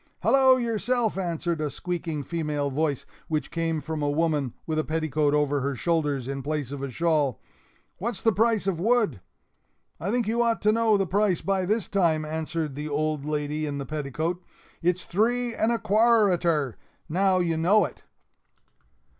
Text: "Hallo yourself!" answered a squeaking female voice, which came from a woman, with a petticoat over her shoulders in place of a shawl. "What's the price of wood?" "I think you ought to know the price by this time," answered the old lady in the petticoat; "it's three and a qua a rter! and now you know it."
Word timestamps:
"Hallo 0.21 0.57
yourself!" 0.57 1.15
answered 1.15 1.61
a 1.61 1.69
squeaking 1.69 2.23
female 2.23 2.71
voice, 2.71 3.05
which 3.27 3.51
came 3.51 3.79
from 3.79 4.01
a 4.01 4.09
woman, 4.09 4.55
with 4.65 4.79
a 4.79 4.83
petticoat 4.83 5.35
over 5.35 5.61
her 5.61 5.75
shoulders 5.75 6.27
in 6.27 6.41
place 6.41 6.71
of 6.71 6.81
a 6.81 6.89
shawl. 6.89 7.39
"What's 7.97 8.19
the 8.19 8.31
price 8.31 8.65
of 8.65 8.79
wood?" 8.79 9.21
"I 9.99 10.09
think 10.09 10.27
you 10.27 10.41
ought 10.41 10.59
to 10.63 10.71
know 10.71 10.97
the 10.97 11.05
price 11.05 11.41
by 11.41 11.67
this 11.67 11.87
time," 11.87 12.25
answered 12.25 12.73
the 12.73 12.89
old 12.89 13.25
lady 13.25 13.67
in 13.67 13.77
the 13.77 13.85
petticoat; 13.85 14.43
"it's 14.81 15.03
three 15.05 15.53
and 15.53 15.71
a 15.71 15.77
qua 15.77 16.15
a 16.25 16.35
rter! 16.35 16.65
and 16.65 16.75
now 17.07 17.37
you 17.37 17.55
know 17.55 17.85
it." 17.85 18.01